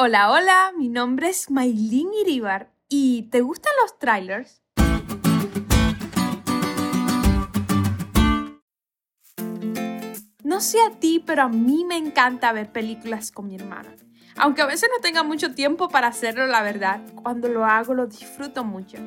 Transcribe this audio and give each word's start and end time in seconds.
Hola, 0.00 0.30
hola, 0.30 0.72
mi 0.78 0.88
nombre 0.88 1.28
es 1.28 1.50
Maylin 1.50 2.14
Iribar 2.14 2.70
y 2.88 3.22
¿te 3.32 3.40
gustan 3.40 3.72
los 3.82 3.98
trailers? 3.98 4.62
No 10.44 10.60
sé 10.60 10.78
a 10.86 10.90
ti, 11.00 11.20
pero 11.26 11.42
a 11.42 11.48
mí 11.48 11.84
me 11.84 11.96
encanta 11.96 12.52
ver 12.52 12.70
películas 12.70 13.32
con 13.32 13.48
mi 13.48 13.56
hermana. 13.56 13.92
Aunque 14.36 14.62
a 14.62 14.66
veces 14.66 14.88
no 14.94 15.00
tenga 15.00 15.24
mucho 15.24 15.52
tiempo 15.56 15.88
para 15.88 16.06
hacerlo, 16.06 16.46
la 16.46 16.62
verdad, 16.62 17.00
cuando 17.20 17.48
lo 17.48 17.64
hago 17.64 17.92
lo 17.92 18.06
disfruto 18.06 18.62
mucho. 18.62 18.98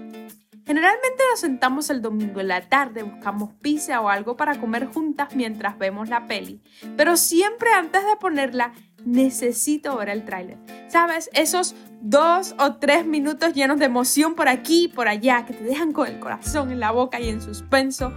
Generalmente 0.65 1.23
nos 1.31 1.39
sentamos 1.39 1.89
el 1.89 2.01
domingo 2.01 2.41
en 2.41 2.49
la 2.49 2.67
tarde, 2.67 3.03
buscamos 3.03 3.53
pizza 3.61 4.01
o 4.01 4.09
algo 4.09 4.35
para 4.35 4.59
comer 4.59 4.87
juntas 4.87 5.35
mientras 5.35 5.77
vemos 5.77 6.09
la 6.09 6.27
peli, 6.27 6.61
pero 6.97 7.15
siempre 7.15 7.71
antes 7.71 8.03
de 8.03 8.17
ponerla 8.17 8.73
necesito 9.05 9.95
ver 9.95 10.09
el 10.09 10.25
tráiler. 10.25 10.80
¿Sabes? 10.91 11.29
Esos 11.31 11.73
dos 12.01 12.53
o 12.59 12.75
tres 12.75 13.05
minutos 13.05 13.53
llenos 13.53 13.79
de 13.79 13.85
emoción 13.85 14.35
por 14.35 14.49
aquí 14.49 14.83
y 14.83 14.87
por 14.89 15.07
allá 15.07 15.45
que 15.45 15.53
te 15.53 15.63
dejan 15.63 15.93
con 15.93 16.05
el 16.05 16.19
corazón 16.19 16.69
en 16.69 16.81
la 16.81 16.91
boca 16.91 17.17
y 17.21 17.29
en 17.29 17.41
suspenso, 17.41 18.11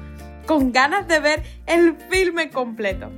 con 0.45 0.73
ganas 0.73 1.07
de 1.07 1.21
ver 1.21 1.45
el 1.67 1.95
filme 2.11 2.51
completo. 2.51 3.13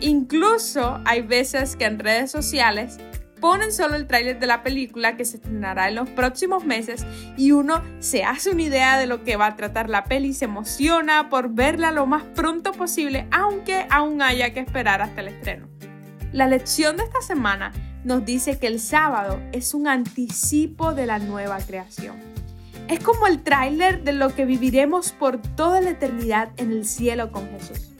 Incluso 0.00 0.98
hay 1.04 1.20
veces 1.20 1.76
que 1.76 1.84
en 1.84 1.98
redes 1.98 2.30
sociales 2.30 2.96
ponen 3.38 3.70
solo 3.70 3.96
el 3.96 4.06
tráiler 4.06 4.38
de 4.38 4.46
la 4.46 4.62
película 4.62 5.14
que 5.14 5.26
se 5.26 5.36
estrenará 5.36 5.90
en 5.90 5.96
los 5.96 6.08
próximos 6.08 6.64
meses 6.64 7.04
y 7.36 7.52
uno 7.52 7.82
se 7.98 8.24
hace 8.24 8.48
una 8.48 8.62
idea 8.62 8.98
de 8.98 9.06
lo 9.06 9.24
que 9.24 9.36
va 9.36 9.48
a 9.48 9.56
tratar 9.56 9.90
la 9.90 10.04
peli 10.04 10.28
y 10.28 10.32
se 10.34 10.46
emociona 10.46 11.28
por 11.28 11.52
verla 11.52 11.90
lo 11.90 12.06
más 12.06 12.22
pronto 12.34 12.72
posible, 12.72 13.28
aunque 13.30 13.86
aún 13.90 14.22
haya 14.22 14.54
que 14.54 14.60
esperar 14.60 15.02
hasta 15.02 15.20
el 15.20 15.28
estreno. 15.28 15.68
La 16.32 16.46
lección 16.46 16.96
de 16.96 17.04
esta 17.04 17.20
semana 17.20 17.72
nos 18.04 18.24
dice 18.24 18.58
que 18.58 18.66
el 18.66 18.80
sábado 18.80 19.40
es 19.52 19.74
un 19.74 19.86
anticipo 19.86 20.94
de 20.94 21.06
la 21.06 21.18
nueva 21.18 21.58
creación. 21.58 22.16
Es 22.88 23.00
como 23.00 23.26
el 23.26 23.42
tráiler 23.42 24.02
de 24.02 24.12
lo 24.12 24.34
que 24.34 24.44
viviremos 24.44 25.12
por 25.12 25.38
toda 25.38 25.80
la 25.80 25.90
eternidad 25.90 26.50
en 26.56 26.72
el 26.72 26.84
cielo 26.84 27.30
con 27.30 27.48
Jesús. 27.50 27.92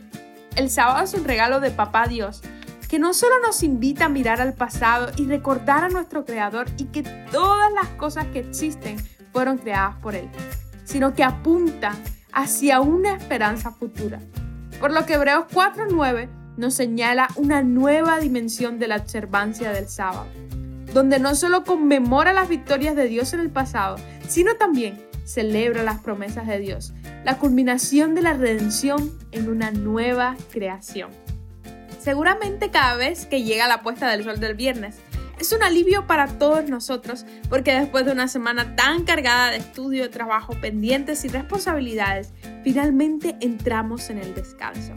El 0.56 0.70
sábado 0.70 1.04
es 1.04 1.14
un 1.14 1.24
regalo 1.24 1.60
de 1.60 1.70
Papá 1.70 2.06
Dios 2.08 2.42
que 2.88 2.98
no 2.98 3.14
solo 3.14 3.36
nos 3.40 3.62
invita 3.62 4.04
a 4.04 4.08
mirar 4.10 4.42
al 4.42 4.52
pasado 4.52 5.10
y 5.16 5.24
recordar 5.26 5.84
a 5.84 5.88
nuestro 5.88 6.26
Creador 6.26 6.66
y 6.76 6.84
que 6.86 7.02
todas 7.02 7.72
las 7.72 7.88
cosas 7.96 8.26
que 8.26 8.40
existen 8.40 8.98
fueron 9.32 9.56
creadas 9.56 9.96
por 9.96 10.14
Él, 10.14 10.28
sino 10.84 11.14
que 11.14 11.24
apunta 11.24 11.94
hacia 12.32 12.80
una 12.80 13.14
esperanza 13.14 13.70
futura. 13.70 14.20
Por 14.78 14.92
lo 14.92 15.06
que 15.06 15.14
Hebreos 15.14 15.46
4.9 15.50 16.41
nos 16.56 16.74
señala 16.74 17.28
una 17.36 17.62
nueva 17.62 18.20
dimensión 18.20 18.78
de 18.78 18.88
la 18.88 18.96
observancia 18.96 19.72
del 19.72 19.88
sábado, 19.88 20.26
donde 20.92 21.18
no 21.18 21.34
solo 21.34 21.64
conmemora 21.64 22.32
las 22.32 22.48
victorias 22.48 22.96
de 22.96 23.08
Dios 23.08 23.32
en 23.32 23.40
el 23.40 23.50
pasado, 23.50 23.96
sino 24.28 24.56
también 24.56 25.00
celebra 25.24 25.82
las 25.82 26.00
promesas 26.00 26.46
de 26.46 26.58
Dios, 26.58 26.92
la 27.24 27.38
culminación 27.38 28.14
de 28.14 28.22
la 28.22 28.34
redención 28.34 29.12
en 29.30 29.48
una 29.48 29.70
nueva 29.70 30.36
creación. 30.50 31.10
Seguramente 32.00 32.70
cada 32.70 32.96
vez 32.96 33.26
que 33.26 33.44
llega 33.44 33.68
la 33.68 33.82
puesta 33.82 34.10
del 34.10 34.24
sol 34.24 34.40
del 34.40 34.54
viernes, 34.54 34.96
es 35.38 35.52
un 35.52 35.62
alivio 35.62 36.06
para 36.06 36.26
todos 36.26 36.68
nosotros 36.68 37.26
porque 37.48 37.72
después 37.72 38.04
de 38.04 38.12
una 38.12 38.28
semana 38.28 38.76
tan 38.76 39.04
cargada 39.04 39.50
de 39.50 39.56
estudio, 39.56 40.10
trabajo, 40.10 40.54
pendientes 40.60 41.24
y 41.24 41.28
responsabilidades, 41.28 42.32
finalmente 42.62 43.36
entramos 43.40 44.10
en 44.10 44.18
el 44.18 44.34
descanso. 44.34 44.94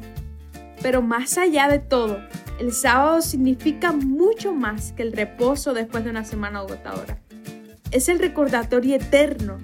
Pero 0.86 1.02
más 1.02 1.39
allá 1.39 1.67
de 1.67 1.80
todo, 1.80 2.19
el 2.59 2.72
sábado 2.72 3.23
significa 3.23 3.91
mucho 3.91 4.53
más 4.53 4.92
que 4.92 5.02
el 5.02 5.14
reposo 5.14 5.73
después 5.73 6.03
de 6.03 6.11
una 6.11 6.23
semana 6.23 6.59
agotadora. 6.59 7.19
Es 7.89 8.08
el 8.08 8.19
recordatorio 8.19 8.97
eterno 8.97 9.58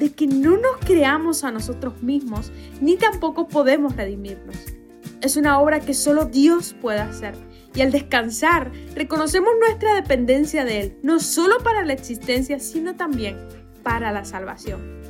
de 0.00 0.12
que 0.12 0.26
no 0.26 0.56
nos 0.56 0.78
creamos 0.84 1.44
a 1.44 1.52
nosotros 1.52 2.02
mismos 2.02 2.50
ni 2.80 2.96
tampoco 2.96 3.46
podemos 3.46 3.94
redimirnos 3.94 4.56
es 5.24 5.36
una 5.38 5.58
obra 5.58 5.80
que 5.80 5.94
solo 5.94 6.26
Dios 6.26 6.76
puede 6.80 7.00
hacer. 7.00 7.34
Y 7.74 7.80
al 7.80 7.90
descansar, 7.90 8.70
reconocemos 8.94 9.54
nuestra 9.58 9.94
dependencia 9.94 10.64
de 10.64 10.80
Él, 10.80 10.98
no 11.02 11.18
solo 11.18 11.58
para 11.64 11.84
la 11.84 11.94
existencia, 11.94 12.60
sino 12.60 12.94
también 12.94 13.38
para 13.82 14.12
la 14.12 14.24
salvación. 14.24 15.00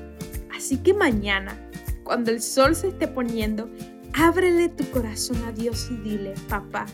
Así 0.57 0.79
que 0.79 0.95
mañana, 0.95 1.59
cuando 2.05 2.31
el 2.31 2.41
sol 2.41 2.77
se 2.77 2.89
esté 2.89 3.09
poniendo, 3.09 3.69
ábrele 4.15 4.69
tu 4.69 4.89
corazón 4.91 5.37
a 5.45 5.53
Dios 5.53 5.89
y 5.91 5.97
dile, 5.97 6.35
papá, 6.49 6.87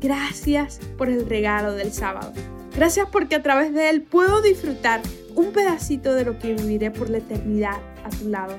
gracias 0.00 0.80
por 0.96 1.08
el 1.08 1.28
regalo 1.28 1.72
del 1.72 1.92
sábado. 1.92 2.32
Gracias 2.76 3.08
porque 3.10 3.34
a 3.34 3.42
través 3.42 3.74
de 3.74 3.90
Él 3.90 4.02
puedo 4.02 4.40
disfrutar 4.40 5.00
un 5.34 5.52
pedacito 5.52 6.14
de 6.14 6.24
lo 6.24 6.38
que 6.38 6.54
viviré 6.54 6.90
por 6.90 7.10
la 7.10 7.18
eternidad 7.18 7.80
a 8.04 8.10
tu 8.10 8.28
lado. 8.28 8.56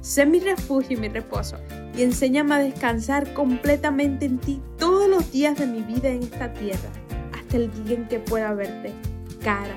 Sé 0.00 0.26
mi 0.26 0.40
refugio 0.40 0.96
y 0.96 1.00
mi 1.00 1.08
reposo 1.08 1.56
y 1.96 2.02
enséñame 2.02 2.54
a 2.54 2.58
descansar 2.58 3.32
completamente 3.32 4.26
en 4.26 4.38
ti 4.38 4.60
todos 4.78 5.08
los 5.08 5.32
días 5.32 5.58
de 5.58 5.66
mi 5.66 5.82
vida 5.82 6.08
en 6.08 6.22
esta 6.22 6.52
tierra, 6.52 6.90
hasta 7.32 7.56
el 7.56 7.84
día 7.84 7.96
en 7.96 8.08
que 8.08 8.18
pueda 8.18 8.52
verte 8.54 8.92
cara 9.42 9.76